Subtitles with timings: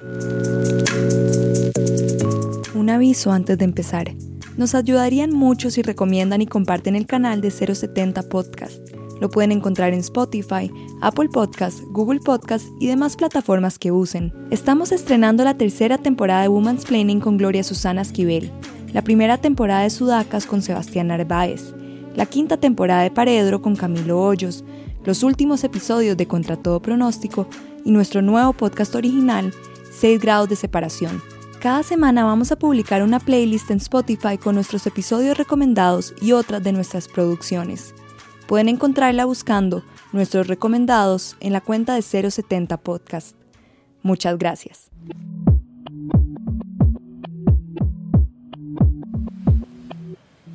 [0.00, 0.06] Un
[2.88, 4.14] aviso antes de empezar.
[4.56, 8.78] Nos ayudarían mucho si recomiendan y comparten el canal de 070 Podcast.
[9.20, 14.32] Lo pueden encontrar en Spotify, Apple Podcast, Google Podcast y demás plataformas que usen.
[14.52, 18.52] Estamos estrenando la tercera temporada de Woman's Planning con Gloria Susana Esquivel,
[18.92, 21.74] la primera temporada de Sudacas con Sebastián Narváez,
[22.14, 24.64] la quinta temporada de Paredro con Camilo Hoyos,
[25.04, 27.48] los últimos episodios de Contra Todo Pronóstico
[27.84, 29.52] y nuestro nuevo podcast original,
[29.98, 31.20] 6 grados de separación.
[31.60, 36.62] Cada semana vamos a publicar una playlist en Spotify con nuestros episodios recomendados y otras
[36.62, 37.94] de nuestras producciones.
[38.46, 43.34] Pueden encontrarla buscando nuestros recomendados en la cuenta de 070 Podcast.
[44.02, 44.88] Muchas gracias.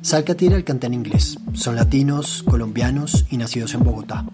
[0.00, 1.38] Salcatira el canta en inglés.
[1.52, 4.24] Son latinos, colombianos y nacidos en Bogotá.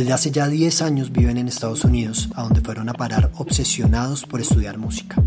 [0.00, 4.24] Desde hace ya 10 años viven en Estados Unidos, a donde fueron a parar obsesionados
[4.24, 5.22] por estudiar música.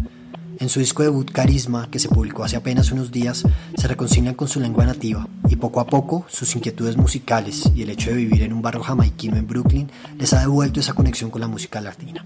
[0.58, 3.44] En su disco debut Carisma, que se publicó hace apenas unos días,
[3.78, 7.92] se reconcilian con su lengua nativa y poco a poco sus inquietudes musicales y el
[7.92, 11.42] hecho de vivir en un barrio jamaiquino en Brooklyn les ha devuelto esa conexión con
[11.42, 12.26] la música latina.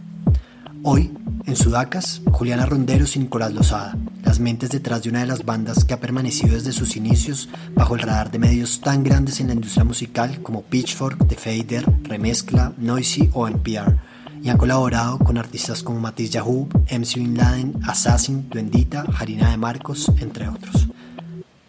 [0.83, 1.11] Hoy,
[1.45, 3.97] en Sudacas, Juliana Ronderos y Nicolás Lozada,
[4.27, 7.95] las mentes detrás de una de las bandas que ha permanecido desde sus inicios bajo
[7.95, 12.73] el radar de medios tan grandes en la industria musical como Pitchfork, The Fader, Remezcla,
[12.77, 13.95] Noisy o NPR
[14.43, 19.55] y han colaborado con artistas como Matiz Yahoo, MC Bin Laden, Assassin, Duendita, Harina de
[19.55, 20.89] Marcos, entre otros.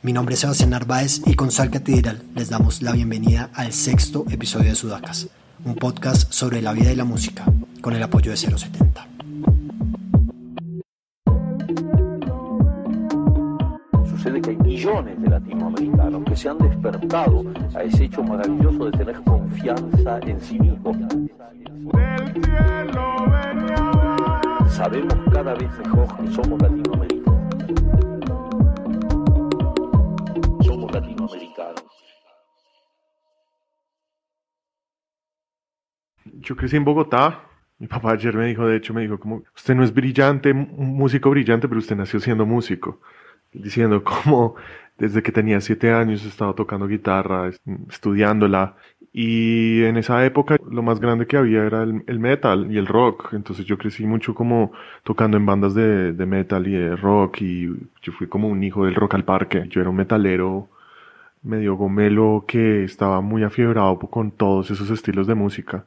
[0.03, 4.25] Mi nombre es Sebastián Narváez y con Sal Catedral les damos la bienvenida al sexto
[4.31, 5.29] episodio de Sudacas,
[5.65, 7.45] un podcast sobre la vida y la música,
[7.81, 9.08] con el apoyo de 070.
[14.79, 20.41] Millones de latinoamericanos que se han despertado a ese hecho maravilloso de tener confianza en
[20.41, 20.97] sí mismos.
[24.69, 27.39] Sabemos cada vez mejor que somos latinoamericanos.
[30.65, 31.85] Somos latinoamericanos.
[36.25, 37.45] Yo crecí en Bogotá.
[37.81, 40.97] Mi papá ayer me dijo, de hecho, me dijo como, usted no es brillante, un
[40.97, 43.01] músico brillante, pero usted nació siendo músico.
[43.53, 44.57] Diciendo como
[44.99, 47.51] desde que tenía siete años he estado tocando guitarra,
[47.89, 48.75] estudiándola.
[49.13, 53.33] Y en esa época lo más grande que había era el, metal y el rock.
[53.33, 54.73] Entonces yo crecí mucho como
[55.05, 57.43] tocando en bandas de, metal y rock.
[57.43, 57.69] Y
[58.03, 59.67] yo fui como un hijo del rock al parque.
[59.71, 60.69] Yo era un metalero
[61.43, 65.87] medio gomelo que estaba muy afiebrado con todos esos estilos de música.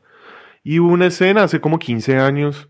[0.64, 2.70] Y hubo una escena hace como 15 años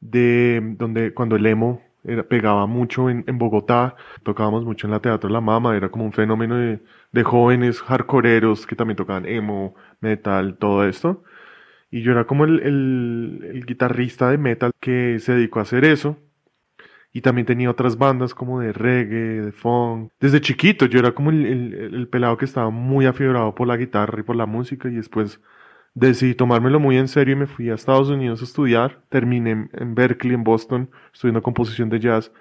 [0.00, 5.00] de donde cuando el emo era, pegaba mucho en, en, Bogotá, tocábamos mucho en la
[5.00, 6.80] Teatro La Mama, era como un fenómeno de,
[7.12, 11.22] de jóvenes hardcoreeros que también tocaban emo, metal, todo esto.
[11.90, 16.18] Y yo era como el, el, guitarrista de metal que se dedicó a hacer eso.
[17.12, 20.12] Y también tenía otras bandas como de reggae, de funk.
[20.20, 24.20] Desde chiquito yo era como el, el pelado que estaba muy afiebrado por la guitarra
[24.20, 25.40] y por la música y después
[25.98, 29.00] decidí tomármelo muy en serio y me fui a Estados Unidos a estudiar.
[29.08, 32.32] Terminé en Berkeley, en Boston, estudiando composición de jazz.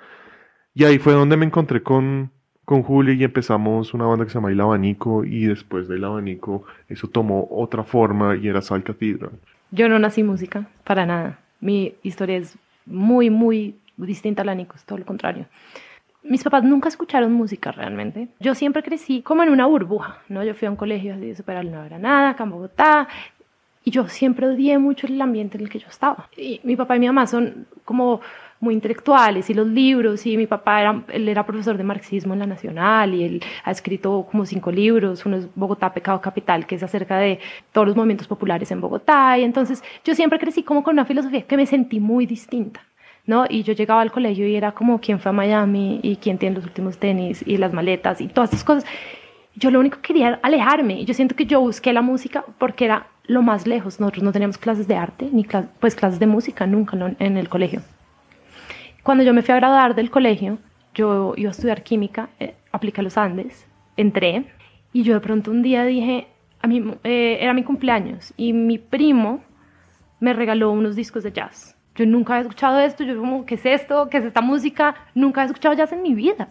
[0.74, 2.32] Y ahí fue donde me encontré con,
[2.66, 6.66] con Julio y empezamos una banda que se llama El Abanico y después del Abanico
[6.88, 9.32] eso tomó otra forma y era Sal Cathedral.
[9.72, 11.40] Yo no nací música, para nada.
[11.60, 15.48] Mi historia es muy, muy distinta a la Nico, es todo lo contrario.
[16.24, 18.28] Mis papás nunca escucharon música realmente.
[18.40, 20.44] Yo siempre crecí como en una burbuja, ¿no?
[20.44, 23.08] Yo fui a un colegio así de super no era nada, acá en Bogotá,
[23.88, 26.28] y yo siempre odié mucho el ambiente en el que yo estaba.
[26.36, 28.20] Y mi papá y mi mamá son como
[28.60, 32.40] muy intelectuales y los libros y mi papá era, él era profesor de marxismo en
[32.40, 36.76] la Nacional y él ha escrito como cinco libros, uno es Bogotá, Pecado Capital, que
[36.76, 37.40] es acerca de
[37.72, 41.44] todos los movimientos populares en Bogotá y entonces yo siempre crecí como con una filosofía
[41.44, 42.82] que me sentí muy distinta.
[43.26, 43.46] ¿No?
[43.50, 46.56] Y yo llegaba al colegio y era como quién fue a Miami y quién tiene
[46.56, 48.86] los últimos tenis y las maletas y todas esas cosas.
[49.60, 51.04] Yo lo único que quería era alejarme.
[51.04, 54.00] Yo siento que yo busqué la música porque era lo más lejos.
[54.00, 55.48] Nosotros no teníamos clases de arte, ni
[55.80, 57.82] pues clases de música nunca en el colegio.
[59.02, 60.60] Cuando yo me fui a graduar del colegio,
[60.94, 63.66] yo iba a estudiar química, eh, apliqué a los Andes,
[63.96, 64.46] entré
[64.94, 66.28] y yo de pronto un día dije,
[66.62, 69.42] a mí, eh, era mi cumpleaños y mi primo
[70.20, 71.76] me regaló unos discos de jazz.
[71.96, 74.08] Yo nunca había escuchado esto, yo como, ¿qué es esto?
[74.10, 74.94] ¿Qué es esta música?
[75.16, 76.50] Nunca había escuchado jazz en mi vida.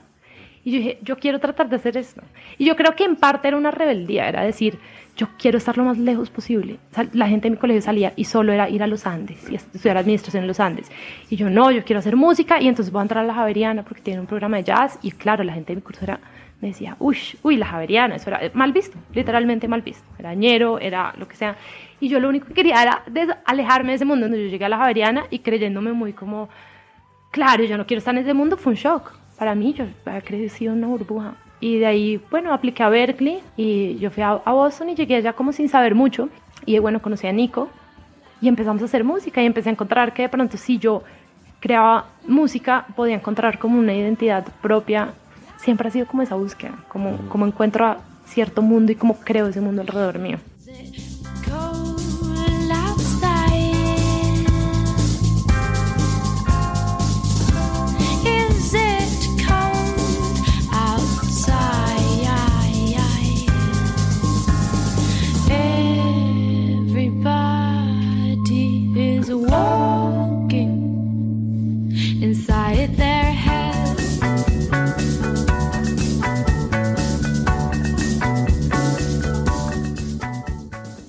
[0.66, 2.22] Y yo dije, yo quiero tratar de hacer esto.
[2.58, 4.80] Y yo creo que en parte era una rebeldía, era decir,
[5.16, 6.80] yo quiero estar lo más lejos posible.
[7.12, 9.96] La gente de mi colegio salía y solo era ir a los Andes y estudiar
[9.96, 10.90] administración en los Andes.
[11.30, 13.84] Y yo, no, yo quiero hacer música y entonces voy a entrar a la Javeriana
[13.84, 14.98] porque tiene un programa de jazz.
[15.02, 16.18] Y claro, la gente de mi curso era,
[16.60, 20.04] me decía, uy, uy, la Javeriana, eso era mal visto, literalmente mal visto.
[20.18, 21.56] Era ñero, era lo que sea.
[22.00, 23.04] Y yo lo único que quería era
[23.44, 26.48] alejarme de ese mundo donde yo llegué a la Javeriana y creyéndome muy como
[27.30, 29.12] claro, yo no quiero estar en ese mundo, fue un shock.
[29.38, 31.34] Para mí, yo había crecido en una burbuja.
[31.60, 35.16] Y de ahí, bueno, apliqué a Berkeley y yo fui a, a Boston y llegué
[35.16, 36.28] allá como sin saber mucho.
[36.64, 37.68] Y bueno, conocí a Nico
[38.40, 41.02] y empezamos a hacer música y empecé a encontrar que de pronto si yo
[41.60, 45.14] creaba música podía encontrar como una identidad propia.
[45.56, 49.46] Siempre ha sido como esa búsqueda, como, como encuentro a cierto mundo y como creo
[49.46, 50.38] ese mundo alrededor mío.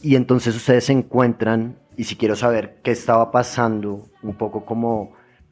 [0.08, 5.12] Y entonces ustedes se encuentran, y si quiero saber qué estaba pasando, un poco como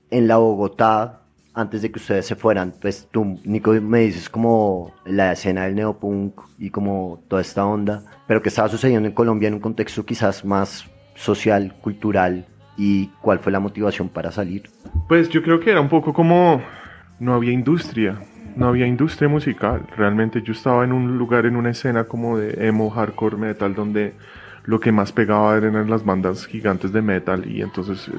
[0.09, 1.23] en la Bogotá,
[1.53, 5.75] antes de que ustedes se fueran, pues tú, Nico, me dices como la escena del
[5.75, 10.05] neopunk y como toda esta onda, pero qué estaba sucediendo en Colombia en un contexto
[10.05, 12.45] quizás más social, cultural,
[12.77, 14.69] y cuál fue la motivación para salir.
[15.09, 16.61] Pues yo creo que era un poco como
[17.19, 18.21] no había industria,
[18.55, 19.85] no había industria musical.
[19.97, 24.13] Realmente yo estaba en un lugar, en una escena como de emo, hardcore metal, donde
[24.65, 28.09] lo que más pegaba eran las bandas gigantes de metal y entonces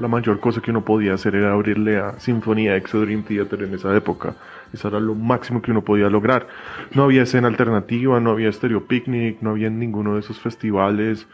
[0.00, 3.62] la, mayor cosa que uno podía hacer era abrirle a Sinfonía X o Dream Theater
[3.62, 4.34] en esa época.
[4.72, 6.48] Eso era lo máximo que uno podía lograr.
[6.94, 11.28] No había escena alternativa, no había Stereo Picnic, no había ninguno de esos festivales,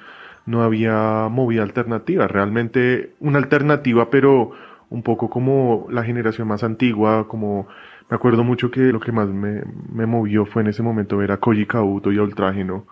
[0.44, 2.28] no había movida alternativa.
[2.28, 4.52] Realmente una alternativa, pero
[4.90, 7.66] un poco como la generación más antigua, como
[8.10, 11.32] me acuerdo mucho que lo que más me, me movió fue en ese momento ver
[11.32, 12.84] a Koji Kauto y a Ultrágeno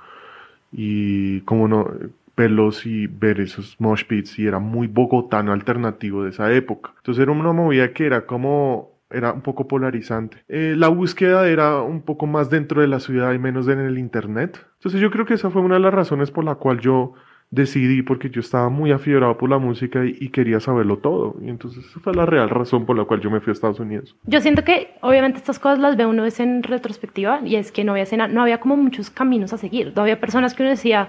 [0.72, 1.90] y como no
[2.36, 6.92] verlos y ver esos mosh pits y era muy bogotano alternativo de esa época.
[6.98, 10.44] Entonces era una movida que era como era un poco polarizante.
[10.48, 13.98] Eh, la búsqueda era un poco más dentro de la ciudad y menos en el
[13.98, 14.64] internet.
[14.74, 17.14] Entonces yo creo que esa fue una de las razones por la cual yo
[17.50, 21.36] decidí porque yo estaba muy afiebrado por la música y, y, quería saberlo todo.
[21.40, 23.80] Y entonces esa fue la real razón por la cual yo me fui a Estados
[23.80, 24.16] Unidos.
[24.24, 27.84] Yo siento que obviamente estas cosas las ve uno vez en retrospectiva y es que
[27.84, 29.92] no había escena, no había como muchos caminos a seguir.
[29.96, 31.08] No había personas que uno decía,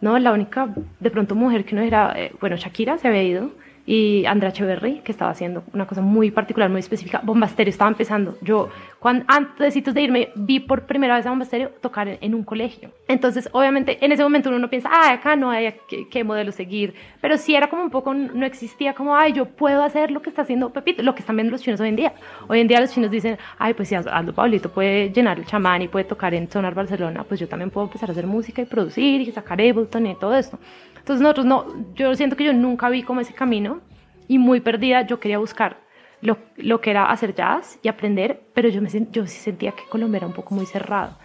[0.00, 0.68] no, la única
[1.00, 3.50] de pronto mujer que uno era, eh, bueno, Shakira se había ido
[3.88, 7.22] y Andrea Echeverry, que estaba haciendo una cosa muy particular, muy específica.
[7.24, 8.36] Bombasterio estaba empezando.
[8.42, 8.68] Yo,
[9.00, 12.90] cuando, antes de irme, vi por primera vez a Bombasterio tocar en, en, un colegio.
[13.06, 16.50] Entonces, obviamente, en ese momento uno no piensa, ah, acá no hay qué, qué, modelo
[16.50, 16.94] seguir.
[17.20, 20.30] Pero sí era como un poco, no existía como, ay, yo puedo hacer lo que
[20.30, 22.12] está haciendo Pepito, lo que están viendo los chinos hoy en día.
[22.48, 25.82] Hoy en día los chinos dicen, ay, pues si Aldo Pablito puede llenar el chamán
[25.82, 28.64] y puede tocar en Sonar Barcelona, pues yo también puedo empezar a hacer música y
[28.64, 30.58] producir y sacar Ableton y todo esto.
[30.96, 33.80] Entonces nosotros no, yo siento que yo nunca vi como ese camino
[34.26, 35.87] y muy perdida yo quería buscar
[36.20, 39.84] lo, lo que era hacer jazz y aprender, pero yo, me, yo sí sentía que
[39.88, 41.16] Colombia era un poco muy cerrado.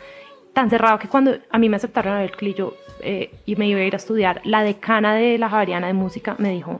[0.53, 3.79] Tan cerrado que cuando a mí me aceptaron a Berkeley yo, eh, y me iba
[3.79, 6.79] a ir a estudiar, la decana de la Javeriana de Música me dijo,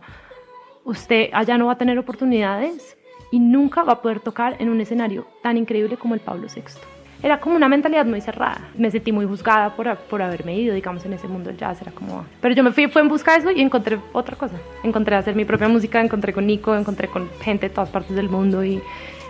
[0.83, 2.97] usted allá no va a tener oportunidades
[3.31, 6.92] y nunca va a poder tocar en un escenario tan increíble como el Pablo VI
[7.23, 8.59] era como una mentalidad muy cerrada.
[8.77, 11.81] Me sentí muy juzgada por, por haberme ido, digamos, en ese mundo del jazz.
[11.81, 12.25] Era como...
[12.41, 14.57] Pero yo me fui, fue en busca de eso y encontré otra cosa.
[14.83, 18.27] Encontré hacer mi propia música, encontré con Nico, encontré con gente de todas partes del
[18.27, 18.81] mundo y,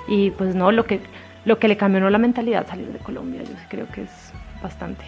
[0.08, 1.02] y pues no, lo que,
[1.46, 4.34] lo que le cambió no la mentalidad salir de Colombia, yo creo que es
[4.64, 5.06] bastante.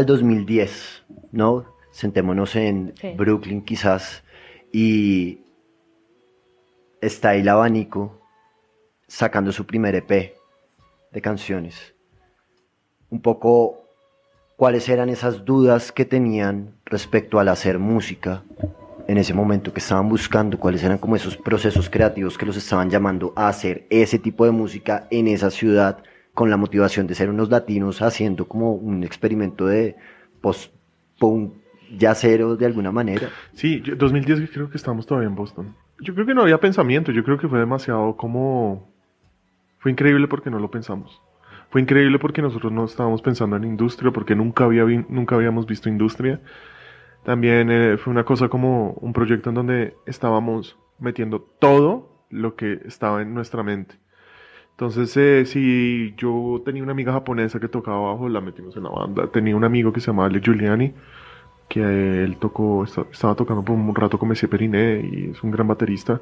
[0.00, 1.64] Al 2010, ¿no?
[1.92, 3.12] Sentémonos en Sí.
[3.16, 4.22] Brooklyn quizás
[4.72, 5.40] y
[7.00, 8.20] está ahí el abanico
[9.06, 10.34] sacando su primer EP
[11.12, 11.94] de canciones.
[13.10, 13.84] Un poco
[14.56, 18.42] cuáles eran esas dudas que tenían respecto al hacer música
[19.08, 22.88] en ese momento que estaban buscando, cuáles eran como esos procesos creativos que los estaban
[22.88, 26.04] llamando a hacer ese tipo de música en esa ciudad
[26.40, 29.94] con la motivación de ser unos latinos haciendo como un experimento de
[30.40, 31.52] post-punk
[31.98, 33.28] yacero de alguna manera.
[33.52, 35.74] Sí, yo- 2010 creo que estábamos todavía en Boston.
[36.00, 38.88] Yo creo que no había pensamiento, yo creo que fue demasiado como...
[39.80, 41.20] Fue increíble porque no lo pensamos.
[41.68, 45.66] Fue increíble porque nosotros no estábamos pensando en industria, porque nunca, había, vi- nunca habíamos
[45.66, 46.40] visto industria.
[47.22, 52.80] También eh, fue una cosa como un proyecto en donde estábamos metiendo todo lo que
[52.86, 53.99] estaba en nuestra mente.
[54.72, 58.90] Entonces, eh, si yo tenía una amiga japonesa que tocaba bajo, la metimos en la
[58.90, 59.26] banda.
[59.30, 60.94] Tenía un amigo que se llamaba Ale Giuliani,
[61.68, 61.80] que
[62.24, 65.68] él tocó, esta- estaba tocando por un rato con Messier Periné y es un gran
[65.68, 66.20] baterista.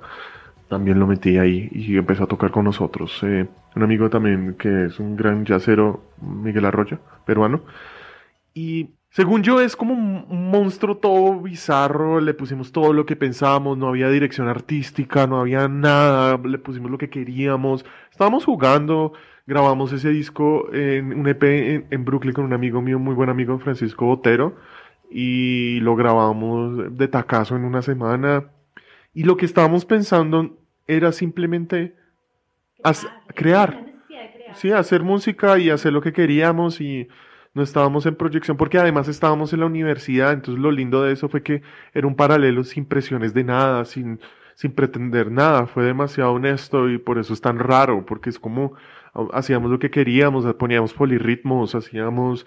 [0.68, 3.20] También lo metí ahí y empezó a tocar con nosotros.
[3.24, 7.62] Eh, un amigo también que es un gran jazzero, Miguel Arroyo, peruano.
[8.54, 13.76] Y según yo es como un monstruo todo bizarro, le pusimos todo lo que pensábamos,
[13.76, 19.92] no había dirección artística, no había nada, le pusimos lo que queríamos, estábamos jugando, grabamos
[19.92, 23.58] ese disco en un EP en, en Brooklyn con un amigo mío, muy buen amigo,
[23.58, 24.54] Francisco Botero,
[25.10, 28.44] y lo grabamos de tacazo en una semana,
[29.12, 31.96] y lo que estábamos pensando era simplemente
[32.84, 33.84] hac- crear.
[34.54, 37.08] Sí, hacer música y hacer lo que queríamos y
[37.54, 41.28] no estábamos en proyección porque además estábamos en la universidad, entonces lo lindo de eso
[41.28, 41.62] fue que
[41.94, 44.20] era un paralelo sin presiones de nada, sin,
[44.54, 48.74] sin pretender nada, fue demasiado honesto y por eso es tan raro, porque es como
[49.14, 52.46] ah, hacíamos lo que queríamos, poníamos polirritmos, hacíamos,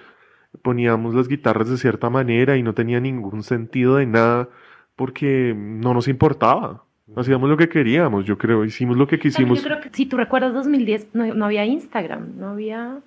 [0.62, 4.50] poníamos las guitarras de cierta manera y no tenía ningún sentido de nada
[4.96, 6.84] porque no nos importaba.
[7.16, 9.62] Hacíamos lo que queríamos, yo creo, hicimos lo que quisimos.
[9.62, 13.00] Yo creo que si tú recuerdas 2010, no, no había Instagram, no había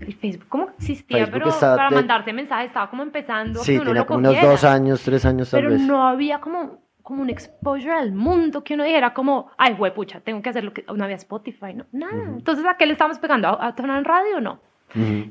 [0.00, 0.46] el Facebook.
[0.48, 1.26] ¿Cómo que existía?
[1.26, 3.60] Facebook pero para de- mandarse mensajes estaba como empezando.
[3.60, 5.80] Sí, que uno tenía lo como unos dos años, tres años tal Pero vez.
[5.82, 10.42] no había como, como un exposure al mundo que uno dijera como, ay, pucha, tengo
[10.42, 10.84] que hacer lo que...
[10.94, 12.24] No había Spotify, no, nada.
[12.36, 13.48] Entonces, ¿a qué le estamos pegando?
[13.48, 14.40] ¿A, a tonar en radio?
[14.40, 14.60] No.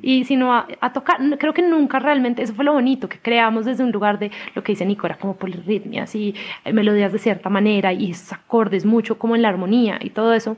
[0.04, 3.66] Y sino a, a tocar, creo que nunca realmente, eso fue lo bonito, que creamos
[3.66, 7.18] desde un lugar de lo que dice Nico, era como polirritmias y eh, melodías de
[7.18, 10.58] cierta manera y acordes mucho como en la armonía y todo eso,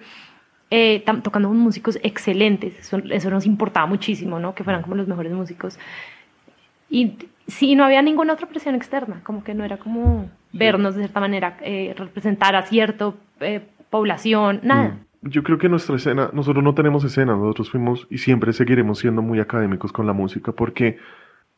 [0.71, 4.55] eh, tocando con músicos excelentes, eso, eso nos importaba muchísimo, ¿no?
[4.55, 5.79] Que fueran como los mejores músicos.
[6.89, 7.15] Y
[7.47, 11.19] sí, no había ninguna otra presión externa, como que no era como vernos de cierta
[11.19, 13.13] manera, eh, representar a cierta
[13.89, 14.97] población, nada.
[15.21, 19.21] Yo creo que nuestra escena, nosotros no tenemos escena, nosotros fuimos y siempre seguiremos siendo
[19.21, 20.97] muy académicos con la música porque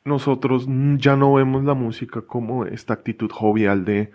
[0.03, 4.11] nosotros mm, ya no vemos la música como esta actitud jovial de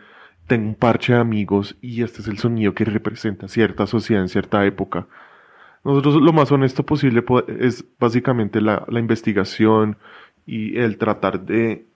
[0.47, 4.29] tengo un parche de amigos y este es el sonido que representa cierta sociedad en
[4.29, 5.07] cierta época.
[5.85, 9.97] Nosotros lo más honesto posible po- es básicamente la, la investigación
[10.47, 11.87] y el tratar de,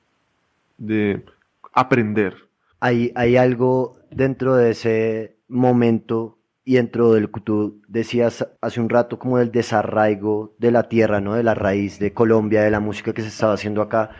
[0.78, 1.24] de
[1.72, 2.34] aprender.
[2.80, 8.88] hay, hay algo dentro de ese momento y dentro del que tú decías hace un
[8.88, 11.34] rato como del desarraigo de la tierra, ¿no?
[11.34, 14.10] De la raíz de Colombia, de la música que se estaba haciendo acá.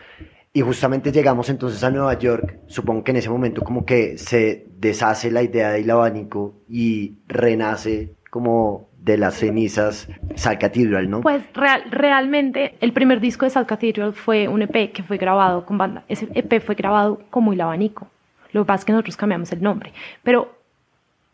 [0.53, 2.59] Y justamente llegamos entonces a Nueva York.
[2.67, 8.15] Supongo que en ese momento como que se deshace la idea del abanico y renace
[8.31, 11.21] como de las cenizas Sal Cathedral, ¿no?
[11.21, 15.65] Pues real- realmente el primer disco de Sal Cathedral fue un EP que fue grabado
[15.65, 16.03] con banda.
[16.09, 18.09] Ese EP fue grabado como El Abanico.
[18.53, 19.93] Lo que pasa es que nosotros cambiamos el nombre.
[20.25, 20.53] Pero,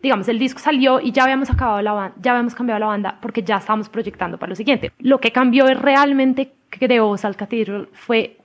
[0.03, 3.19] digamos, el disco salió y ya habíamos acabado la banda, ya habíamos cambiado la banda
[3.23, 4.93] porque ya estábamos proyectando para lo siguiente.
[4.99, 8.37] Lo que cambió es realmente creó Sal Cathedral fue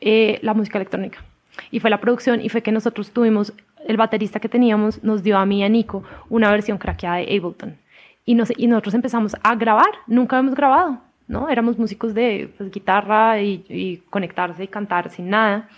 [0.00, 1.22] eh, la música electrónica.
[1.70, 3.52] Y fue la producción y fue que nosotros tuvimos,
[3.86, 7.24] el baterista que teníamos nos dio a mí y a Nico una versión craqueada de
[7.36, 7.76] Ableton.
[8.24, 10.98] Y, nos- y nosotros empezamos a grabar, nunca habíamos grabado,
[11.28, 11.48] ¿no?
[11.48, 15.68] Éramos músicos de pues, guitarra y, conectarse y cantar sin nada.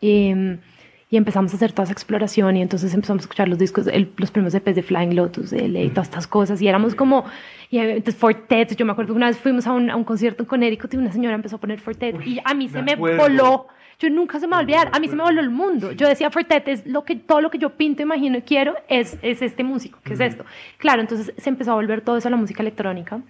[0.00, 0.32] Y,
[1.14, 4.10] y empezamos a hacer toda esa exploración y entonces empezamos a escuchar los discos, el-
[4.16, 6.60] los primeros EPs de Flying Lotus, de LA y todas estas cosas.
[6.60, 7.24] Y éramos como,
[7.70, 10.42] y entonces Fortet, yo me acuerdo que una vez fuimos a un, a un concierto
[10.42, 13.18] en Connecticut y una señora empezó a poner Fortet y a mí se me acuerdo.
[13.22, 13.66] voló,
[14.00, 16.08] yo nunca se me va a olvidar, a mí se me voló el mundo, yo
[16.08, 19.40] decía Fortet es lo que, todo lo que yo pinto, imagino y quiero es, es
[19.40, 20.44] este músico, ¿qué es esto?
[20.78, 23.20] Claro, entonces se empezó a volver todo eso a la música electrónica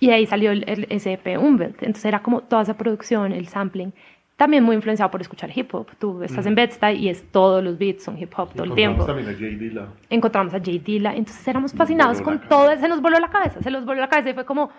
[0.00, 1.76] y de ahí salió el, el SP Umwelt.
[1.82, 3.92] Entonces era como toda esa producción, el sampling,
[4.40, 5.86] también muy influenciado por escuchar hip hop.
[5.98, 9.04] Tú estás en Bed-Stuy y es todos los beats son hip hop todo el tiempo.
[9.04, 9.88] también a Jay Dilla.
[10.08, 13.70] Encontramos a Jay Dilla, entonces éramos fascinados con todo, se nos voló la cabeza, se
[13.70, 14.70] nos voló la cabeza y fue como,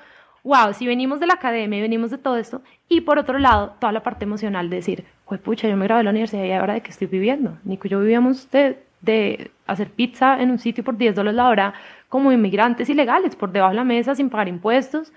[0.43, 3.75] wow, si venimos de la academia y venimos de todo esto, y por otro lado,
[3.79, 6.53] toda la parte emocional de decir, pues pucha, yo me gradué de la universidad y
[6.53, 7.59] ahora de qué estoy viviendo.
[7.63, 11.47] Nico y yo vivíamos de, de hacer pizza en un sitio por 10 dólares la
[11.47, 11.73] hora
[12.09, 15.13] como inmigrantes ilegales, por debajo de la mesa, sin pagar impuestos.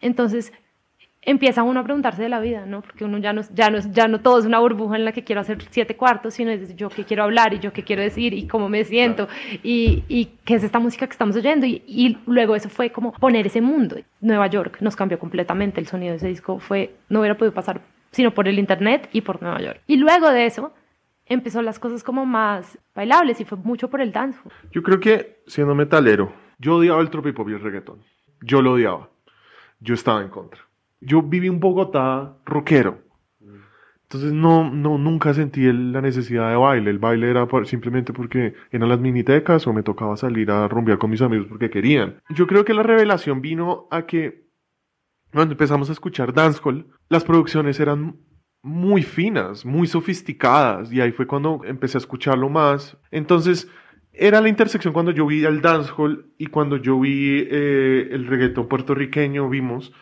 [0.00, 0.52] Entonces
[1.22, 2.80] empieza uno a preguntarse de la vida, ¿no?
[2.82, 5.24] Porque uno ya no, ya no, ya no todo es una burbuja en la que
[5.24, 8.32] quiero hacer siete cuartos, sino es yo que quiero hablar y yo qué quiero decir
[8.32, 9.28] y cómo me siento
[9.62, 11.66] y, y qué es esta música que estamos oyendo.
[11.66, 13.96] Y, y luego eso fue como poner ese mundo.
[14.20, 16.58] Nueva York nos cambió completamente el sonido de ese disco.
[16.58, 17.80] Fue, no hubiera podido pasar
[18.12, 19.82] sino por el internet y por Nueva York.
[19.86, 20.72] Y luego de eso
[21.26, 24.40] empezó las cosas como más bailables y fue mucho por el dance.
[24.72, 28.02] Yo creo que siendo metalero, yo odiaba el tropipop y el reggaetón.
[28.42, 29.10] Yo lo odiaba.
[29.78, 30.60] Yo estaba en contra.
[31.00, 32.98] Yo viví en Bogotá rockero.
[34.02, 36.90] Entonces no, no, nunca sentí la necesidad de baile.
[36.90, 41.10] El baile era simplemente porque eran las minitecas o me tocaba salir a rumbear con
[41.10, 42.20] mis amigos porque querían.
[42.30, 44.50] Yo creo que la revelación vino a que
[45.32, 48.16] cuando empezamos a escuchar dancehall, las producciones eran
[48.62, 52.98] muy finas, muy sofisticadas, y ahí fue cuando empecé a escucharlo más.
[53.10, 53.70] Entonces,
[54.12, 58.68] era la intersección cuando yo vi el dancehall y cuando yo vi eh, el reggaetón
[58.68, 59.92] puertorriqueño, vimos,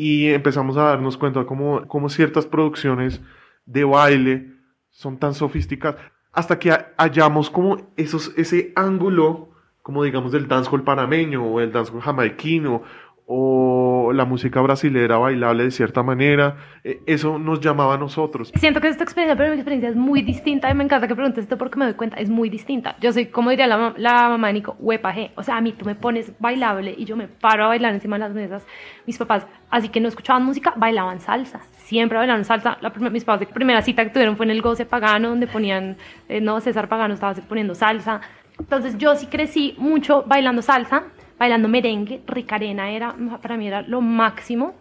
[0.00, 3.20] y empezamos a darnos cuenta como, como ciertas producciones
[3.66, 4.52] de baile
[4.90, 6.00] son tan sofisticadas,
[6.32, 9.50] hasta que ha- hallamos como esos, ese ángulo,
[9.82, 12.82] como digamos del dancehall panameño o el dancehall jamaiquino
[13.30, 18.50] o la música brasilera bailable de cierta manera, eh, eso nos llamaba a nosotros.
[18.54, 21.42] Siento que esta experiencia, pero mi experiencia es muy distinta y me encanta que preguntes
[21.44, 22.96] esto porque me doy cuenta, es muy distinta.
[23.02, 25.32] Yo soy, como diría la, la mamá de Nico, huepaje.
[25.36, 28.16] O sea, a mí tú me pones bailable y yo me paro a bailar encima
[28.16, 28.66] de las mesas.
[29.06, 31.60] Mis papás, así que no escuchaban música, bailaban salsa.
[31.76, 32.78] Siempre bailaban salsa.
[32.80, 35.98] La mis papás, la primera cita que tuvieron fue en el goce pagano, donde ponían,
[36.30, 38.22] eh, no, César Pagano estaba poniendo salsa.
[38.58, 41.04] Entonces yo sí crecí mucho bailando salsa,
[41.38, 42.20] bailando merengue.
[42.26, 44.74] Ricarena era, para mí era lo máximo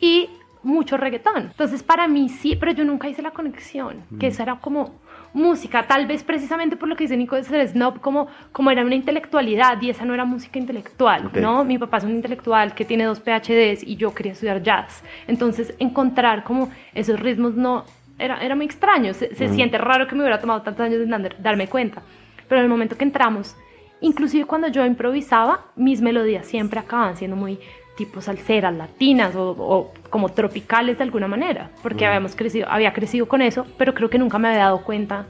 [0.00, 0.28] y
[0.62, 1.42] mucho reggaetón.
[1.50, 5.02] Entonces, para mí sí, pero yo nunca hice la conexión, que eso era como
[5.34, 8.84] música, tal vez precisamente por lo que dice Nico de ser snob, como, como era
[8.84, 11.36] una intelectualidad y esa no era música intelectual, Ok.
[11.38, 11.64] ¿no?
[11.64, 15.02] Mi papá es un intelectual que tiene dos PhDs y yo quería estudiar jazz.
[15.26, 17.84] Entonces, encontrar como esos ritmos no...
[18.16, 21.06] Era, era muy extraño, se, se siente raro que me hubiera tomado tantos años de
[21.06, 22.00] dar- darme cuenta.
[22.48, 23.56] Pero en el momento que entramos,
[24.04, 27.58] inclusive cuando yo improvisaba, mis melodías siempre acaban siendo muy
[27.96, 33.26] tipo salseras, latinas o, o como tropicales de alguna manera, porque habíamos crecido, había crecido
[33.26, 35.26] con eso, pero creo que nunca me había dado cuenta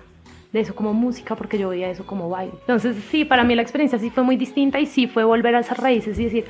[0.53, 2.55] de eso como música porque yo veía eso como baile.
[2.61, 5.61] Entonces sí, para mí la experiencia sí fue muy distinta y sí fue volver a
[5.61, 6.45] esas raíces y decir,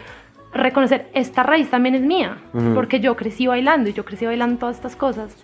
[0.52, 2.38] reconocer, esta raíz también es mía,
[2.74, 5.36] porque yo crecí bailando y yo crecí bailando todas estas cosas.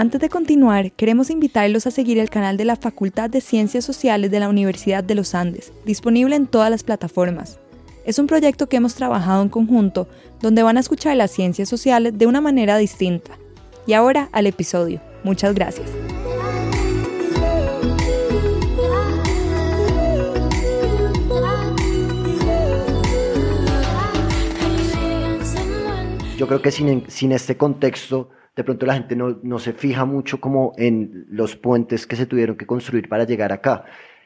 [0.00, 4.30] Antes de continuar, queremos invitarlos a seguir el canal de la Facultad de Ciencias Sociales
[4.30, 7.58] de la Universidad de los Andes, disponible en todas las plataformas.
[8.06, 10.08] Es un proyecto que hemos trabajado en conjunto,
[10.40, 13.32] donde van a escuchar las ciencias sociales de una manera distinta.
[13.86, 15.02] Y ahora al episodio.
[15.22, 15.90] Muchas gracias.
[26.38, 30.04] Yo creo que sin, sin este contexto, de pronto la gente no, no se fija
[30.04, 33.84] mucho como en los puentes que se tuvieron que construir para llegar acá.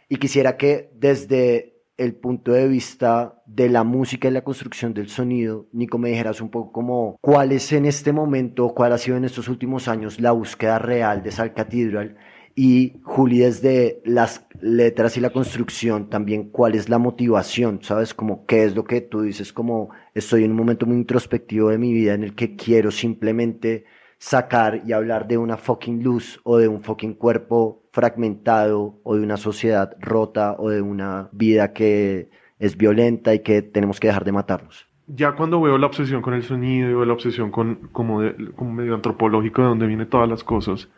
[0.08, 5.08] Y quisiera que desde el punto de vista de la música y la construcción del
[5.08, 9.16] sonido, Nico, me dijeras un poco como cuál es en este momento, cuál ha sido
[9.16, 12.16] en estos últimos años la búsqueda real de Sal Cathedral
[12.56, 18.14] y Juli desde las letras y la construcción también cuál es la motivación, ¿sabes?
[18.14, 21.78] Como qué es lo que tú dices como estoy en un momento muy introspectivo de
[21.78, 23.84] mi vida en el que quiero simplemente
[24.24, 29.22] sacar y hablar de una fucking luz o de un fucking cuerpo fragmentado o de
[29.22, 34.24] una sociedad rota o de una vida que es violenta y que tenemos que dejar
[34.24, 34.86] de matarnos.
[35.08, 38.52] Ya cuando veo la obsesión con el sonido y veo la obsesión con como, de-
[38.56, 40.88] como medio antropológico de donde vienen todas las cosas,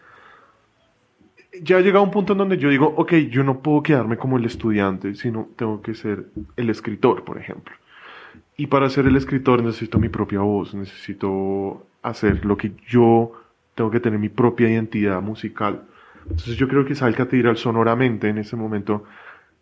[1.61, 4.45] ya llega un punto en donde yo digo, ok, yo no puedo quedarme como el
[4.45, 7.75] estudiante, sino tengo que ser el escritor, por ejemplo.
[8.57, 13.33] Y para ser el escritor necesito mi propia voz, necesito hacer lo que yo
[13.75, 15.83] tengo que tener mi propia identidad musical.
[16.23, 19.05] Entonces yo creo que Sal Catedral sonoramente en ese momento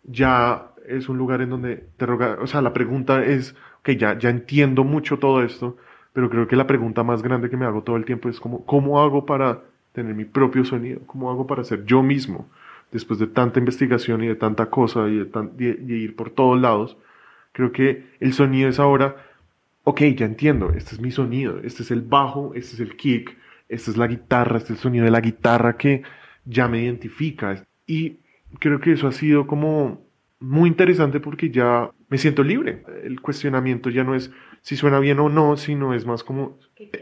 [0.03, 4.17] ya es un lugar en donde te roga, o sea, la pregunta es, ok, ya,
[4.17, 5.77] ya entiendo mucho todo esto,
[6.13, 8.65] pero creo que la pregunta más grande que me hago todo el tiempo es como,
[8.65, 9.61] ¿cómo hago para
[9.93, 11.01] tener mi propio sonido?
[11.05, 12.47] ¿Cómo hago para ser yo mismo?
[12.91, 16.97] Después de tanta investigación y de tanta cosa y de ir por todos lados,
[17.51, 19.15] creo que el sonido es ahora,
[19.85, 23.37] ok, ya entiendo, este es mi sonido, este es el bajo, este es el kick,
[23.69, 26.03] esta es la guitarra, este es el sonido de la guitarra que
[26.43, 27.65] ya me identifica.
[27.87, 28.17] Y
[28.59, 30.03] creo que eso ha sido como
[30.39, 32.83] muy interesante porque ya me siento libre.
[33.03, 36.59] El cuestionamiento ya no es si suena bien o no, sino es más como,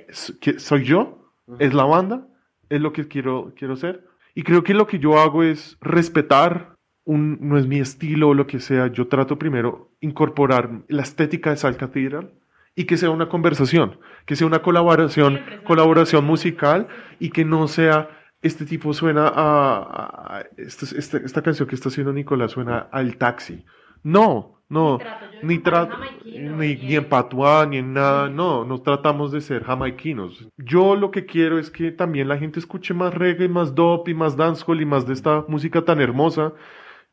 [0.07, 1.31] ¿es- que- ¿soy yo?
[1.59, 2.27] ¿Es la banda?
[2.69, 4.05] ¿Es lo que quiero, quiero ser?
[4.35, 8.33] Y creo que lo que yo hago es respetar, un, no es mi estilo o
[8.33, 12.31] lo que sea, yo trato primero incorporar la estética de Sal Cathedral
[12.75, 16.87] y que sea una conversación, que sea una colaboración, colaboración musical
[17.19, 18.09] y que no sea
[18.41, 23.15] este tipo suena a, a- esta, esta- esta canción que está haciendo Nicolás suena al
[23.17, 23.63] taxi.
[24.03, 24.97] No, no,
[25.43, 29.63] ni trato, ni, ni ni en patuá, ni en nada, no, no tratamos de ser
[29.63, 30.49] jamaiquinos.
[30.57, 34.13] Yo lo que quiero es que también la gente escuche más reggae, más dop y
[34.13, 36.53] más dancehall y más de esta música tan hermosa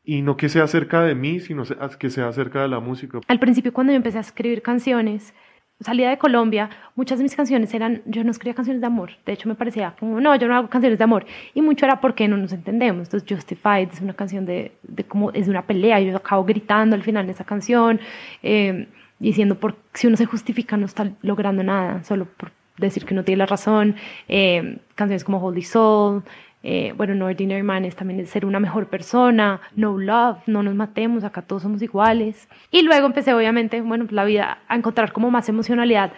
[0.03, 1.63] y no que sea cerca de mí, sino
[1.99, 3.19] que sea cerca de la música.
[3.27, 5.33] Al principio, cuando yo empecé a escribir canciones,
[5.81, 9.11] salida de Colombia, muchas de mis canciones eran, yo no escribía canciones de amor.
[9.25, 11.25] De hecho, me parecía como, no, yo no hago canciones de amor.
[11.53, 13.07] Y mucho era porque no nos entendemos.
[13.07, 15.99] Entonces, Justified es una canción de, de como, es de una pelea.
[15.99, 17.99] Yo acabo gritando al final de esa canción,
[18.43, 18.87] eh,
[19.19, 23.23] diciendo, por, si uno se justifica, no está logrando nada, solo por decir que no
[23.23, 23.95] tiene la razón.
[24.27, 26.23] Eh, canciones como Holy Soul.
[26.63, 30.75] Eh, bueno, No Ordinary Man es también ser una mejor persona, No Love, no nos
[30.75, 32.47] matemos, acá todos somos iguales.
[32.71, 36.13] Y luego empecé, obviamente, bueno, la vida, a encontrar como más emocionalidad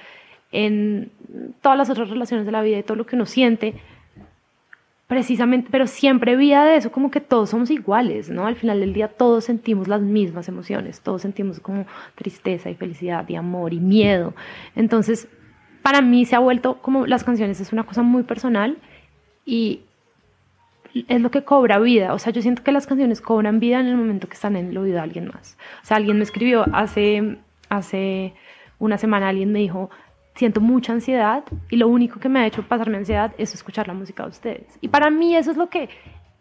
[0.52, 1.12] en
[1.62, 3.74] todas las otras relaciones de la vida y todo lo que uno siente,
[5.08, 8.48] precisamente, pero siempre vía de eso, como que todos somos iguales, ¿no?
[8.48, 13.28] Al final del día todos sentimos las mismas emociones, todos sentimos como tristeza y felicidad
[13.30, 14.34] y amor y miedo.
[14.76, 15.28] Entonces,
[15.82, 18.78] para mí se ha vuelto como las canciones es una cosa muy personal
[19.46, 19.82] y
[21.08, 22.14] es lo que cobra vida.
[22.14, 24.70] O sea, yo siento que las canciones cobran vida en el momento que están en
[24.70, 25.58] el oído de alguien más.
[25.82, 27.38] O sea, alguien me escribió hace,
[27.70, 28.34] hace
[28.80, 29.90] una semana, alguien me dijo,
[30.36, 33.94] siento mucha ansiedad y lo único que me ha hecho pasarme ansiedad es escuchar la
[33.94, 34.78] música de ustedes.
[34.82, 35.90] Y para mí eso es lo que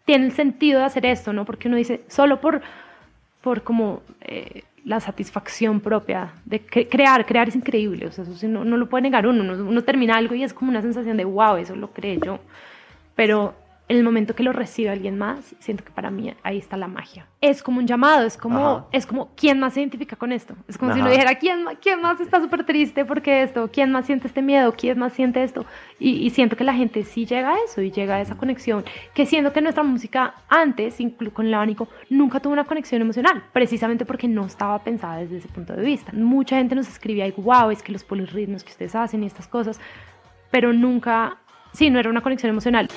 [0.05, 1.45] tiene el sentido de hacer esto, ¿no?
[1.45, 2.61] Porque uno dice, solo por,
[3.41, 8.35] por como eh, la satisfacción propia de cre- crear, crear es increíble, o sea, eso
[8.35, 10.83] sí no, no lo puede negar uno, uno, uno termina algo y es como una
[10.83, 12.41] sensación de, wow, eso lo creé yo,
[13.15, 13.55] pero
[13.93, 16.89] en el momento que lo recibe alguien más, siento que para mí ahí está la
[16.89, 17.27] magia.
[17.43, 18.87] Es como un llamado, es como, Ajá.
[18.91, 20.55] es como, ¿quién más se identifica con esto?
[20.67, 21.07] Es como si Ajá.
[21.07, 23.69] uno dijera, ¿quién, ¿quién más está súper triste porque esto?
[23.71, 24.73] ¿Quién más siente este miedo?
[24.73, 25.67] ¿Quién más siente esto?
[25.99, 28.83] Y, y siento que la gente sí llega a eso y llega a esa conexión,
[29.13, 33.43] que siento que nuestra música antes, incluso con el abanico, nunca tuvo una conexión emocional,
[33.53, 36.13] precisamente porque no estaba pensada desde ese punto de vista.
[36.15, 39.49] Mucha gente nos escribía, y, wow, es que los polirritmos que ustedes hacen y estas
[39.49, 39.79] cosas,
[40.51, 41.37] pero nunca,
[41.75, 42.89] sí, no era una conexión emocional.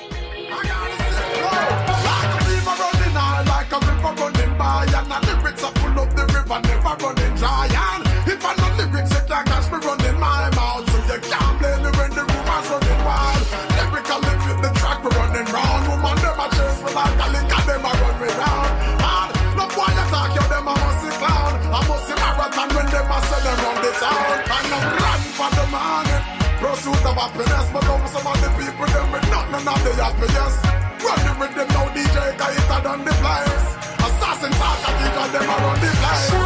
[27.16, 31.32] Happiness but some of the people them with not none of the happiest Run the
[31.40, 33.66] rhythm now, DJ, cause it a done the place.
[34.06, 36.26] Assassin talk, I think of them a run the place.
[36.30, 36.40] So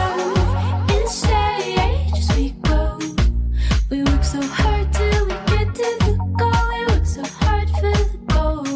[0.96, 2.81] insane as we go.
[3.90, 6.64] We work so hard till we get to the goal.
[6.73, 8.68] We work so hard for the gold.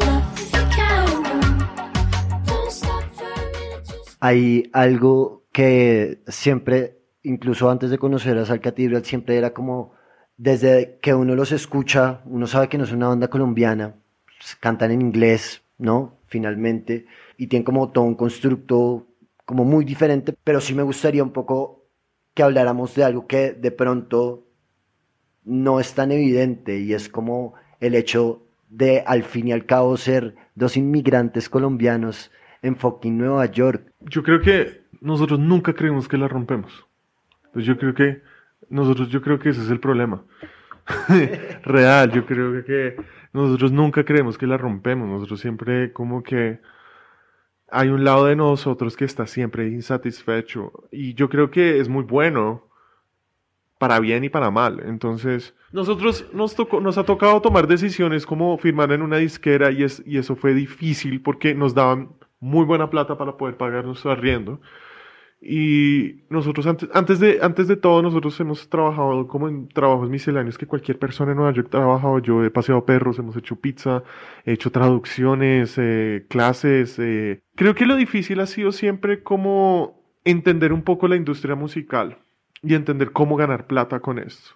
[0.00, 1.08] Love if you can.
[2.46, 3.86] Don't stop for a minute.
[3.86, 9.92] Just Hay algo que siempre, incluso antes de conocer a Sal Cathedral, siempre era como,
[10.36, 13.99] desde que uno los escucha, uno sabe que no es una banda colombiana,
[14.60, 16.18] cantan en inglés, ¿no?
[16.26, 19.06] Finalmente, y tienen como todo un constructo
[19.44, 21.84] como muy diferente, pero sí me gustaría un poco
[22.34, 24.46] que habláramos de algo que de pronto
[25.44, 29.96] no es tan evidente y es como el hecho de al fin y al cabo
[29.96, 32.30] ser dos inmigrantes colombianos
[32.62, 33.92] en fucking Nueva York.
[34.00, 36.86] Yo creo que nosotros nunca creemos que la rompemos.
[37.52, 38.22] Pues yo creo que
[38.68, 40.24] nosotros, yo creo que ese es el problema.
[41.62, 42.96] Real, yo creo que
[43.32, 45.08] nosotros nunca creemos que la rompemos.
[45.08, 46.60] Nosotros siempre como que
[47.70, 50.72] hay un lado de nosotros que está siempre insatisfecho.
[50.90, 52.66] Y yo creo que es muy bueno
[53.78, 54.82] para bien y para mal.
[54.84, 59.84] Entonces, nosotros nos, tocó, nos ha tocado tomar decisiones como firmar en una disquera y,
[59.84, 64.10] es, y eso fue difícil porque nos daban muy buena plata para poder pagar nuestro
[64.10, 64.60] arriendo.
[65.42, 70.58] Y nosotros antes, antes, de, antes de todo, nosotros hemos trabajado como en trabajos misceláneos
[70.58, 72.18] que cualquier persona en Nueva York ha trabajado.
[72.18, 74.02] Yo he paseado perros, hemos hecho pizza,
[74.44, 76.98] he hecho traducciones, eh, clases.
[76.98, 77.40] eh.
[77.56, 82.18] Creo que lo difícil ha sido siempre como entender un poco la industria musical
[82.62, 84.50] y entender cómo ganar plata con esto.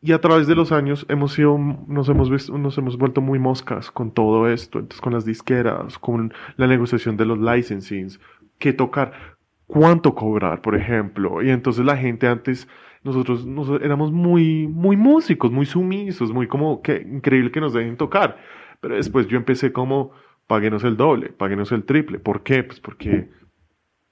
[0.00, 3.38] Y a través de los años hemos sido, nos hemos, visto- nos hemos vuelto muy
[3.38, 8.18] moscas con todo esto, entonces con las disqueras, con la negociación de los licensings,
[8.58, 9.31] qué tocar,
[9.72, 11.42] cuánto cobrar, por ejemplo.
[11.42, 12.68] Y entonces la gente antes,
[13.02, 17.96] nosotros, nos- éramos muy, muy músicos, muy sumisos, muy como que increíble que nos dejen
[17.96, 18.36] tocar.
[18.80, 20.12] Pero después yo empecé como,
[20.46, 22.18] páguenos el doble, páguenos el triple.
[22.18, 22.62] ¿Por qué?
[22.62, 23.30] Pues porque,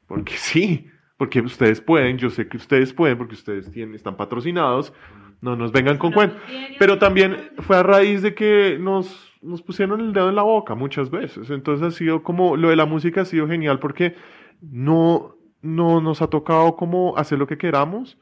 [0.07, 0.87] porque sí,
[1.19, 4.95] porque ustedes pueden, yo sé que ustedes pueden, porque ustedes tienen, están patrocinados,
[5.43, 6.41] no nos vengan con cuentos.
[6.79, 10.75] Pero también fue a raíz de que nos, nos pusieron el dedo en la boca
[10.75, 11.51] muchas veces.
[11.51, 14.15] Entonces ha sido como, lo de la música ha sido genial porque
[14.63, 18.19] no, no nos ha tocado como hacer lo que queramos,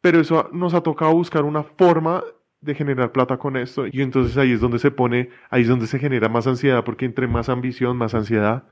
[0.00, 2.22] pero eso nos ha tocado buscar una forma
[2.60, 3.86] de generar plata con esto.
[3.90, 7.04] Y entonces ahí es donde se pone, ahí es donde se genera más ansiedad porque
[7.04, 8.64] entre más ambición, más ansiedad.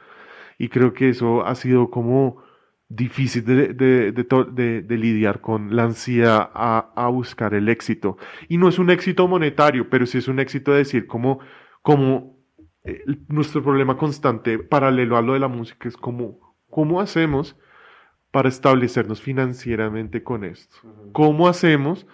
[0.59, 2.43] Y creo que eso ha sido como
[2.89, 8.17] difícil de, lidiar con la ansiedad a, buscar el éxito.
[8.49, 11.41] Y no es un éxito monetario pero sí es un éxito de decir como,
[11.83, 12.37] como
[12.85, 17.55] eh, nuestro problema constante paralelo a lo de la música es como, ¿cómo hacemos
[18.31, 20.75] para establecernos financieramente con esto?
[21.13, 22.07] ¿Cómo hacemos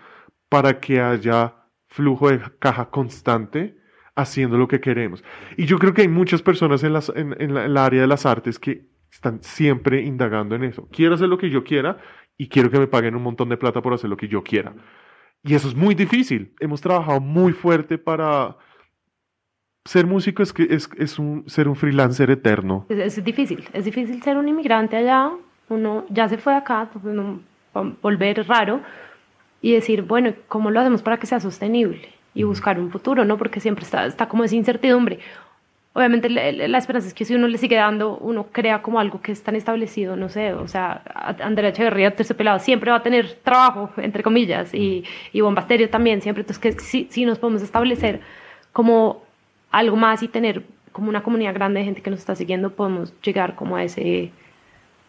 [0.49, 1.55] para que haya
[1.87, 3.79] flujo de caja constante
[4.17, 5.23] haciendo lo que queremos?
[5.57, 8.01] Y yo creo que hay muchas personas en, las, en, en la, en la área
[8.01, 10.89] de las artes que están siempre indagando en eso.
[10.91, 11.99] Quiero hacer lo que yo quiera
[12.37, 14.75] y quiero que me paguen un montón de plata por hacer lo que yo quiera.
[15.45, 16.53] Y eso es muy difícil.
[16.59, 18.57] Hemos trabajado muy fuerte para...
[19.85, 22.85] Ser músico es, que es, es un, ser un freelancer eterno.
[22.89, 25.31] Es, es difícil, es difícil ser un inmigrante allá,
[25.71, 27.41] uno ya se fue acá, uno
[28.03, 28.81] volver raro
[29.63, 32.09] y decir, bueno, ¿cómo lo hacemos para que sea sostenible?
[32.35, 33.39] Y buscar un futuro, ¿no?
[33.39, 35.21] Porque siempre está, está como esa incertidumbre.
[35.95, 39.21] Obviamente la, la- esperanza es que si uno le sigue dando, uno crea como algo
[39.23, 41.03] que es tan establecido, no sé, o sea,
[41.43, 46.43] Andrea Echeverría, Terciopelado, siempre va a tener trabajo, entre comillas, y, y Bombasterio también, siempre,
[46.43, 48.21] entonces que sí, sí nos podemos establecer
[48.73, 49.25] como
[49.71, 53.13] algo más y tener como una comunidad grande de gente que nos está siguiendo, podemos
[53.21, 54.33] llegar como a ese,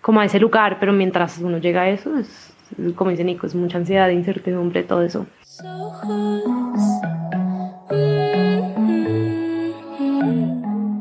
[0.02, 2.54] como a ese lugar, pero mientras uno llega a eso, es,
[2.96, 5.26] como dice Nico, es mucha ansiedad, incertidumbre, todo eso.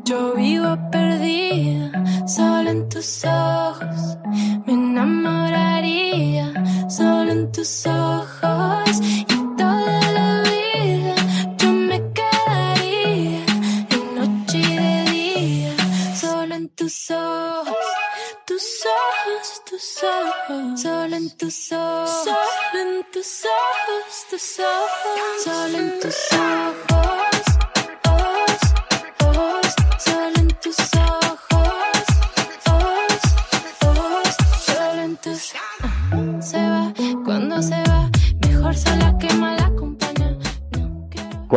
[0.05, 4.19] Yo vivo perdida, solo en tus ojos.
[4.67, 6.53] Me enamoraría,
[6.89, 8.38] solo en tus ojos.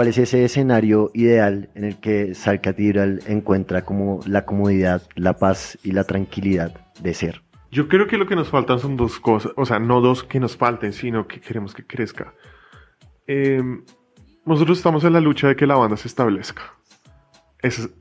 [0.01, 5.35] ¿Cuál es ese escenario ideal en el que Sal Cathedral encuentra como la comodidad, la
[5.35, 7.43] paz y la tranquilidad de ser?
[7.69, 10.39] Yo creo que lo que nos faltan son dos cosas, o sea, no dos que
[10.39, 12.33] nos falten, sino que queremos que crezca.
[13.27, 13.61] Eh,
[14.43, 16.63] nosotros estamos en la lucha de que la banda se establezca.
[17.61, 17.91] Eso es-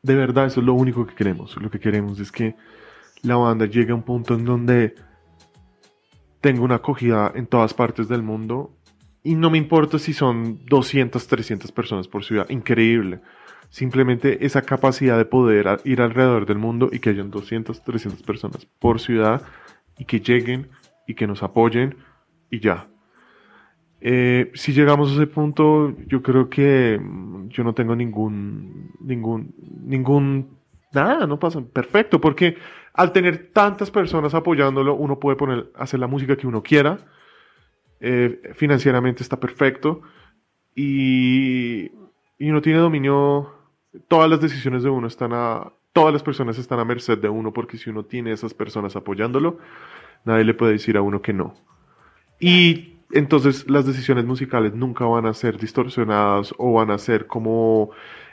[0.00, 1.56] de verdad, eso es lo único que queremos.
[1.60, 2.54] Lo que queremos es que
[3.22, 4.94] la banda llegue a un punto en donde
[6.40, 8.77] tenga una acogida en todas partes del mundo.
[9.28, 12.48] Y no me importa si son 200, 300 personas por ciudad.
[12.48, 13.20] Increíble.
[13.68, 18.64] Simplemente esa capacidad de poder ir alrededor del mundo y que hayan 200, 300 personas
[18.64, 19.42] por ciudad
[19.98, 20.68] y que lleguen
[21.06, 21.98] y que nos apoyen
[22.50, 22.88] y ya.
[24.00, 29.54] Eh, si llegamos a ese punto, yo creo que mm, yo no tengo ningún, ningún,
[29.84, 30.56] ningún,
[30.94, 32.56] nada, no pasa, perfecto, porque
[32.94, 37.00] al tener tantas personas apoyándolo, uno puede poner, hacer la música que uno quiera,
[38.00, 40.02] eh, financieramente está perfecto
[40.74, 41.90] y,
[42.38, 43.52] y uno tiene dominio,
[44.06, 47.52] todas las decisiones de uno están a, todas las personas están a merced de uno,
[47.52, 49.58] porque si uno tiene esas personas apoyándolo,
[50.24, 51.54] nadie le puede decir a uno que no.
[52.38, 57.90] Y entonces las decisiones musicales nunca van a ser distorsionadas o van a ser como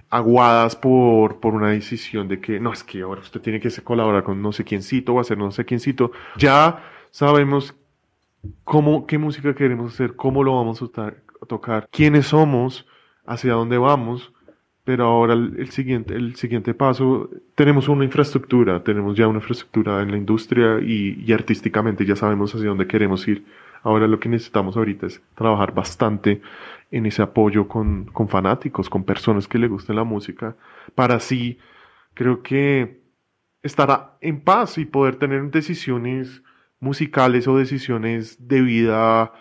[0.10, 4.24] aguadas por, por una decisión de que no, es que ahora usted tiene que colaborar
[4.24, 6.12] con no sé quiéncito o hacer no sé quiéncito.
[6.38, 7.74] Ya sabemos
[8.64, 11.14] cómo, qué música queremos hacer, cómo lo vamos a,
[11.48, 12.86] tocar, quiénes somos,
[13.26, 14.32] hacia dónde vamos.
[14.84, 20.12] Pero ahora el, siguiente, el siguiente paso, tenemos una infraestructura, tenemos ya una infraestructura en
[20.12, 23.46] la industria y, y artísticamente ya sabemos hacia dónde queremos ir.
[23.82, 26.42] Ahora lo que necesitamos ahorita es trabajar bastante
[26.92, 30.56] en ese apoyo con, con fanáticos, con personas que le gusten la música,
[30.94, 31.58] para así,
[32.14, 33.02] creo que
[33.64, 36.44] estar en paz y poder tener decisiones
[36.86, 39.34] musicales o decisiones de vida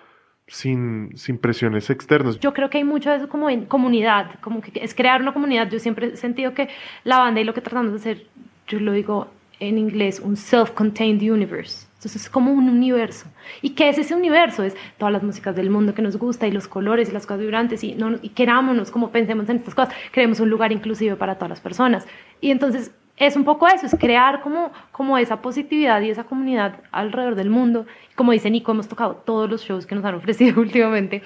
[0.47, 2.41] sin, sin presiones externas.
[2.41, 5.33] Yo creo que hay mucho de eso como en comunidad, como que es crear una
[5.33, 5.71] comunidad.
[5.71, 6.69] Yo siempre he sentido que
[7.05, 8.27] la banda y lo que tratamos de hacer,
[8.67, 9.29] yo lo digo
[9.61, 11.87] en inglés un self-contained universe.
[11.95, 13.27] Entonces es como un universo.
[13.63, 14.63] ¿Y qué es ese universo?
[14.63, 17.41] Es todas las músicas del mundo que nos gusta y los colores y las cosas
[17.41, 21.37] vibrantes y, no, y querámonos, como pensemos en estas cosas, creemos un lugar inclusive para
[21.37, 22.07] todas las personas.
[22.41, 26.81] Y entonces es un poco eso, es crear como, como esa positividad y esa comunidad
[26.90, 27.87] alrededor del mundo.
[28.16, 31.22] Como dice Nico, hemos tocado todos los shows que nos han ofrecido últimamente,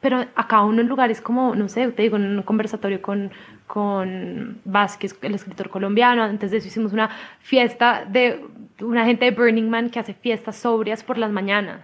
[0.00, 3.30] pero a cada uno en lugares como, no sé, te digo, en un conversatorio con,
[3.66, 7.10] con Vázquez, el escritor colombiano, antes de eso hicimos una
[7.40, 8.44] fiesta de
[8.80, 11.80] una gente de Burning Man que hace fiestas sobrias por las mañanas.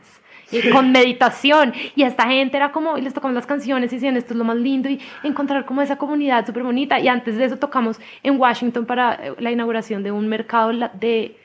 [0.50, 1.72] Y con meditación.
[1.96, 4.44] Y esta gente era como y les tocamos las canciones y decían esto es lo
[4.44, 8.38] más lindo y encontrar como esa comunidad súper bonita y antes de eso tocamos en
[8.38, 11.37] Washington para eh, la inauguración de un mercado de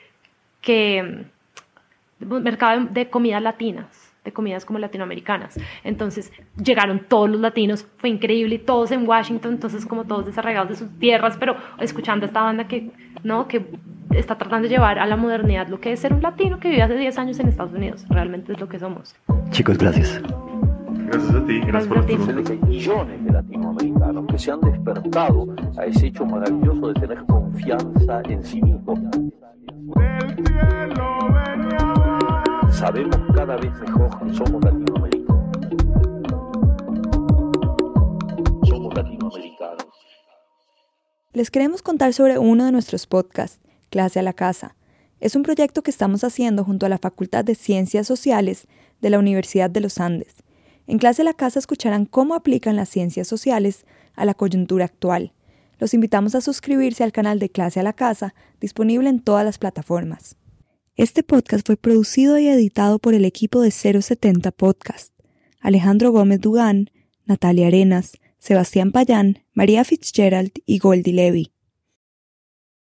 [0.60, 1.24] que
[2.20, 5.58] un mercado de comidas latinas de comidas como latinoamericanas.
[5.82, 6.32] Entonces
[6.62, 10.98] llegaron todos los latinos fue increíble todos en Washington entonces como todos desarraigados de sus
[10.98, 12.90] tierras pero escuchando a esta banda que
[13.22, 13.64] no que
[14.10, 16.82] está tratando de llevar a la modernidad lo que es ser un latino que vive
[16.82, 19.14] hace 10 años en Estados Unidos realmente es lo que somos
[19.50, 20.20] Chicos, gracias.
[21.06, 22.12] Gracias a ti, gracias por a ti.
[22.12, 26.92] estar Sucede que hay millones de latinoamericanos que se han despertado a ese hecho maravilloso
[26.92, 29.00] de tener confianza en sí mismos.
[32.70, 35.58] Sabemos cada vez mejor que somos latinoamericanos.
[38.68, 39.86] Somos latinoamericanos.
[41.32, 44.76] Les queremos contar sobre uno de nuestros podcasts, Clase a la Casa.
[45.20, 48.66] Es un proyecto que estamos haciendo junto a la Facultad de Ciencias Sociales
[49.00, 50.36] de la Universidad de los Andes.
[50.86, 55.32] En Clase a la Casa escucharán cómo aplican las ciencias sociales a la coyuntura actual.
[55.78, 59.58] Los invitamos a suscribirse al canal de Clase a la Casa, disponible en todas las
[59.58, 60.36] plataformas.
[60.96, 65.14] Este podcast fue producido y editado por el equipo de 070 Podcast.
[65.60, 66.90] Alejandro Gómez Dugán,
[67.24, 71.52] Natalia Arenas, Sebastián Payán, María Fitzgerald y Goldie Levy.